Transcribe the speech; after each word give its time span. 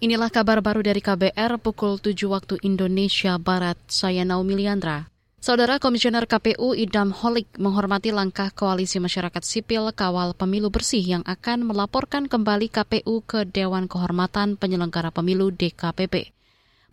Inilah 0.00 0.32
kabar 0.32 0.64
baru 0.64 0.80
dari 0.80 1.04
KBR 1.04 1.60
pukul 1.60 2.00
7 2.00 2.16
waktu 2.32 2.56
Indonesia 2.64 3.36
Barat. 3.36 3.76
Saya 3.84 4.24
Naomi 4.24 4.56
Liandra. 4.56 5.12
Saudara 5.44 5.76
Komisioner 5.76 6.24
KPU 6.24 6.72
Idam 6.72 7.12
Holik 7.12 7.44
menghormati 7.60 8.08
langkah 8.08 8.48
Koalisi 8.48 8.96
Masyarakat 8.96 9.44
Sipil 9.44 9.92
Kawal 9.92 10.32
Pemilu 10.32 10.72
Bersih 10.72 11.04
yang 11.04 11.20
akan 11.28 11.68
melaporkan 11.68 12.32
kembali 12.32 12.72
KPU 12.72 13.20
ke 13.28 13.44
Dewan 13.44 13.92
Kehormatan 13.92 14.56
Penyelenggara 14.56 15.12
Pemilu 15.12 15.52
DKPP. 15.52 16.32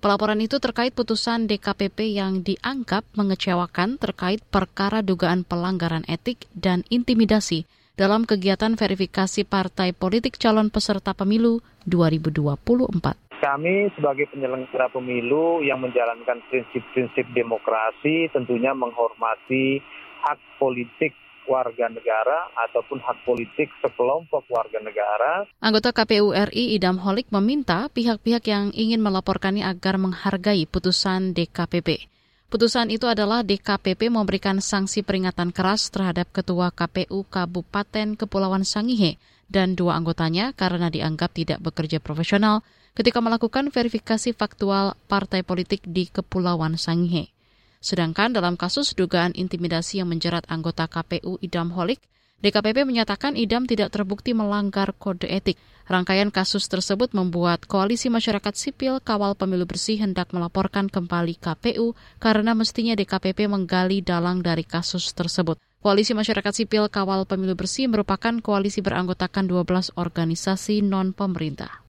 Pelaporan 0.04 0.44
itu 0.44 0.60
terkait 0.60 0.92
putusan 0.92 1.48
DKPP 1.48 2.12
yang 2.12 2.44
dianggap 2.44 3.08
mengecewakan 3.16 3.96
terkait 4.04 4.44
perkara 4.52 5.00
dugaan 5.00 5.48
pelanggaran 5.48 6.04
etik 6.12 6.44
dan 6.52 6.84
intimidasi 6.92 7.64
dalam 7.98 8.30
kegiatan 8.30 8.78
verifikasi 8.78 9.44
partai 9.44 9.92
politik 9.92 10.38
calon 10.38 10.70
peserta 10.70 11.18
pemilu 11.18 11.66
2024 11.90 13.28
kami 13.38 13.94
sebagai 13.94 14.30
penyelenggara 14.34 14.90
pemilu 14.90 15.62
yang 15.62 15.78
menjalankan 15.78 16.42
prinsip-prinsip 16.50 17.26
demokrasi 17.38 18.34
tentunya 18.34 18.74
menghormati 18.74 19.78
hak 20.26 20.40
politik 20.58 21.14
warga 21.48 21.88
negara 21.88 22.52
ataupun 22.68 23.00
hak 23.00 23.24
politik 23.24 23.72
sekelompok 23.80 24.44
warga 24.52 24.84
negara. 24.84 25.48
Anggota 25.64 25.96
KPU 25.96 26.36
RI 26.36 26.76
Idam 26.76 27.00
Holik 27.00 27.32
meminta 27.32 27.88
pihak-pihak 27.94 28.44
yang 28.52 28.76
ingin 28.76 29.00
melaporkannya 29.00 29.64
agar 29.64 29.96
menghargai 29.96 30.68
putusan 30.68 31.32
DKPP. 31.32 32.17
Putusan 32.48 32.88
itu 32.88 33.04
adalah 33.12 33.44
DKPP 33.44 34.08
memberikan 34.08 34.64
sanksi 34.64 35.04
peringatan 35.04 35.52
keras 35.52 35.92
terhadap 35.92 36.32
Ketua 36.32 36.72
KPU 36.72 37.28
Kabupaten 37.28 38.16
Kepulauan 38.16 38.64
Sangihe 38.64 39.20
dan 39.52 39.76
dua 39.76 40.00
anggotanya 40.00 40.56
karena 40.56 40.88
dianggap 40.88 41.36
tidak 41.36 41.60
bekerja 41.60 42.00
profesional 42.00 42.64
ketika 42.96 43.20
melakukan 43.20 43.68
verifikasi 43.68 44.32
faktual 44.32 44.96
partai 45.12 45.44
politik 45.44 45.84
di 45.84 46.08
Kepulauan 46.08 46.80
Sangihe. 46.80 47.36
Sedangkan 47.84 48.32
dalam 48.32 48.56
kasus 48.56 48.96
dugaan 48.96 49.36
intimidasi 49.36 50.00
yang 50.00 50.08
menjerat 50.08 50.48
anggota 50.48 50.88
KPU 50.88 51.44
Idam 51.44 51.76
Holik, 51.76 52.00
DKPP 52.38 52.86
menyatakan 52.86 53.34
Idam 53.34 53.66
tidak 53.66 53.90
terbukti 53.90 54.38
melanggar 54.38 54.94
kode 54.94 55.26
etik. 55.26 55.58
Rangkaian 55.90 56.30
kasus 56.30 56.70
tersebut 56.70 57.10
membuat 57.18 57.66
Koalisi 57.66 58.14
Masyarakat 58.14 58.54
Sipil 58.54 59.02
Kawal 59.02 59.34
Pemilu 59.34 59.66
Bersih 59.66 59.98
hendak 59.98 60.30
melaporkan 60.38 60.86
kembali 60.86 61.42
KPU 61.42 61.98
karena 62.22 62.54
mestinya 62.54 62.94
DKPP 62.94 63.50
menggali 63.50 64.06
dalang 64.06 64.46
dari 64.46 64.62
kasus 64.62 65.18
tersebut. 65.18 65.58
Koalisi 65.82 66.14
Masyarakat 66.14 66.54
Sipil 66.54 66.86
Kawal 66.94 67.26
Pemilu 67.26 67.58
Bersih 67.58 67.90
merupakan 67.90 68.38
koalisi 68.38 68.86
beranggotakan 68.86 69.50
12 69.50 69.98
organisasi 69.98 70.86
non-pemerintah. 70.86 71.87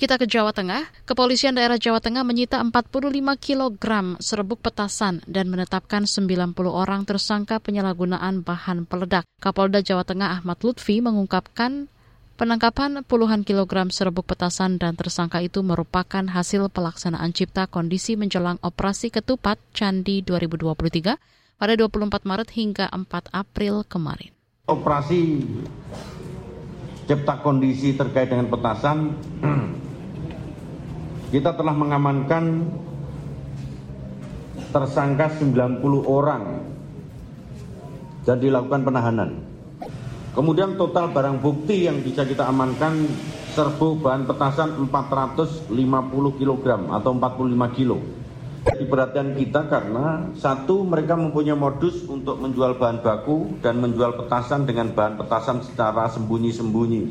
Kita 0.00 0.16
ke 0.16 0.24
Jawa 0.24 0.56
Tengah. 0.56 1.04
Kepolisian 1.04 1.60
daerah 1.60 1.76
Jawa 1.76 2.00
Tengah 2.00 2.24
menyita 2.24 2.56
45 2.56 3.20
kg 3.36 4.16
serbuk 4.16 4.64
petasan 4.64 5.20
dan 5.28 5.52
menetapkan 5.52 6.08
90 6.08 6.56
orang 6.72 7.04
tersangka 7.04 7.60
penyalahgunaan 7.60 8.40
bahan 8.40 8.88
peledak. 8.88 9.28
Kapolda 9.44 9.84
Jawa 9.84 10.08
Tengah 10.08 10.40
Ahmad 10.40 10.56
Lutfi 10.64 11.04
mengungkapkan 11.04 11.92
penangkapan 12.40 13.04
puluhan 13.04 13.44
kilogram 13.44 13.92
serbuk 13.92 14.24
petasan 14.24 14.80
dan 14.80 14.96
tersangka 14.96 15.44
itu 15.44 15.60
merupakan 15.60 16.24
hasil 16.24 16.72
pelaksanaan 16.72 17.36
cipta 17.36 17.68
kondisi 17.68 18.16
menjelang 18.16 18.56
operasi 18.64 19.12
ketupat 19.12 19.60
Candi 19.76 20.24
2023 20.24 21.60
pada 21.60 21.72
24 21.76 22.24
Maret 22.24 22.48
hingga 22.56 22.88
4 22.88 23.36
April 23.36 23.84
kemarin. 23.84 24.32
Operasi 24.64 25.44
cipta 27.04 27.36
kondisi 27.44 27.92
terkait 27.92 28.32
dengan 28.32 28.48
petasan 28.48 29.12
kita 31.30 31.54
telah 31.54 31.74
mengamankan 31.74 32.66
tersangka 34.74 35.30
90 35.38 35.82
orang 36.06 36.66
dan 38.26 38.36
dilakukan 38.38 38.82
penahanan. 38.82 39.30
Kemudian 40.30 40.78
total 40.78 41.10
barang 41.10 41.42
bukti 41.42 41.90
yang 41.90 42.02
bisa 42.06 42.22
kita 42.22 42.46
amankan 42.46 43.06
serbu 43.50 43.98
bahan 43.98 44.30
petasan 44.30 44.78
450 44.86 45.70
kg 46.38 46.66
atau 46.86 47.10
45 47.18 47.76
kg. 47.78 47.90
Jadi 48.60 48.84
perhatian 48.86 49.34
kita 49.34 49.66
karena 49.66 50.30
satu 50.36 50.84
mereka 50.84 51.16
mempunyai 51.16 51.56
modus 51.56 52.04
untuk 52.06 52.38
menjual 52.38 52.76
bahan 52.76 53.00
baku 53.00 53.58
dan 53.64 53.80
menjual 53.80 54.20
petasan 54.20 54.68
dengan 54.68 54.92
bahan 54.92 55.16
petasan 55.18 55.64
secara 55.64 56.12
sembunyi-sembunyi. 56.12 57.02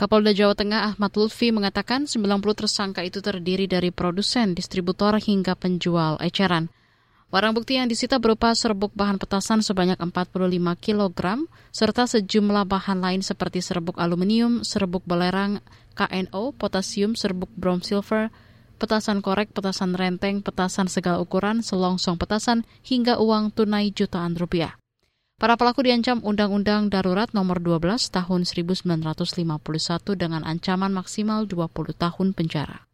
Kapolda 0.00 0.32
Jawa 0.32 0.56
Tengah 0.56 0.96
Ahmad 0.96 1.12
Lutfi 1.12 1.52
mengatakan 1.52 2.08
90 2.08 2.24
tersangka 2.56 3.04
itu 3.04 3.20
terdiri 3.20 3.68
dari 3.68 3.92
produsen, 3.92 4.56
distributor 4.56 5.20
hingga 5.20 5.52
penjual 5.52 6.16
eceran. 6.24 6.72
Barang 7.28 7.52
bukti 7.52 7.76
yang 7.76 7.84
disita 7.84 8.16
berupa 8.16 8.56
serbuk 8.56 8.96
bahan 8.96 9.20
petasan 9.20 9.60
sebanyak 9.60 10.00
45 10.00 10.40
kg, 10.80 11.44
serta 11.68 12.08
sejumlah 12.08 12.64
bahan 12.64 13.04
lain 13.04 13.20
seperti 13.20 13.60
serbuk 13.60 14.00
aluminium, 14.00 14.64
serbuk 14.64 15.04
belerang, 15.04 15.60
KNO, 15.92 16.56
potasium, 16.56 17.12
serbuk 17.12 17.52
brom 17.52 17.84
silver, 17.84 18.32
petasan 18.80 19.20
korek, 19.20 19.52
petasan 19.52 19.92
renteng, 19.92 20.40
petasan 20.40 20.88
segala 20.88 21.20
ukuran, 21.20 21.60
selongsong 21.60 22.16
petasan, 22.16 22.64
hingga 22.88 23.20
uang 23.20 23.52
tunai 23.52 23.92
jutaan 23.92 24.32
rupiah. 24.32 24.80
Para 25.40 25.56
pelaku 25.56 25.80
diancam 25.80 26.20
Undang-Undang 26.20 26.92
Darurat 26.92 27.32
Nomor 27.32 27.64
12 27.64 28.12
Tahun 28.12 28.40
1951 28.44 29.00
dengan 30.12 30.44
ancaman 30.44 30.92
maksimal 30.92 31.48
20 31.48 31.96
tahun 31.96 32.36
penjara. 32.36 32.84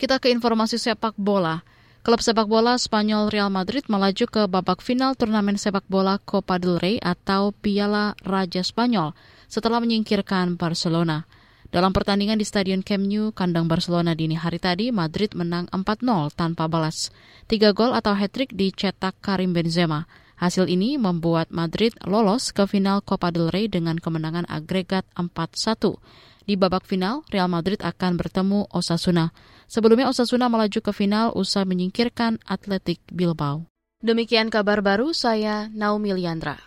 Kita 0.00 0.16
ke 0.16 0.32
informasi 0.32 0.80
sepak 0.80 1.12
bola. 1.20 1.60
Klub 2.00 2.24
sepak 2.24 2.48
bola 2.48 2.80
Spanyol 2.80 3.28
Real 3.28 3.52
Madrid 3.52 3.84
melaju 3.92 4.24
ke 4.24 4.48
babak 4.48 4.80
final 4.80 5.12
turnamen 5.12 5.60
sepak 5.60 5.84
bola 5.84 6.16
Copa 6.24 6.56
del 6.56 6.80
Rey 6.80 6.96
atau 7.04 7.52
Piala 7.52 8.16
Raja 8.24 8.64
Spanyol 8.64 9.12
setelah 9.52 9.76
menyingkirkan 9.84 10.56
Barcelona. 10.56 11.28
Dalam 11.68 11.92
pertandingan 11.92 12.40
di 12.40 12.48
Stadion 12.48 12.80
Camp 12.80 13.04
Nou, 13.04 13.28
kandang 13.36 13.68
Barcelona 13.68 14.16
dini 14.16 14.40
hari 14.40 14.56
tadi, 14.56 14.88
Madrid 14.88 15.36
menang 15.36 15.68
4-0 15.68 16.32
tanpa 16.32 16.64
balas. 16.64 17.12
Tiga 17.44 17.76
gol 17.76 17.92
atau 17.92 18.16
hat-trick 18.16 18.56
dicetak 18.56 19.20
Karim 19.20 19.52
Benzema. 19.52 20.08
Hasil 20.34 20.66
ini 20.66 20.98
membuat 20.98 21.54
Madrid 21.54 21.94
lolos 22.02 22.50
ke 22.50 22.66
final 22.66 23.00
Copa 23.00 23.30
del 23.30 23.50
Rey 23.54 23.70
dengan 23.70 23.96
kemenangan 23.98 24.46
agregat 24.50 25.06
4-1. 25.14 25.98
Di 26.44 26.60
babak 26.60 26.84
final, 26.84 27.24
Real 27.32 27.48
Madrid 27.48 27.80
akan 27.80 28.20
bertemu 28.20 28.68
Osasuna. 28.68 29.32
Sebelumnya 29.64 30.12
Osasuna 30.12 30.52
melaju 30.52 30.80
ke 30.84 30.92
final 30.92 31.32
usai 31.32 31.64
menyingkirkan 31.64 32.36
Atletik 32.44 33.00
Bilbao. 33.08 33.64
Demikian 34.04 34.52
kabar 34.52 34.84
baru 34.84 35.16
saya 35.16 35.72
Naomi 35.72 36.12
Liandra. 36.12 36.60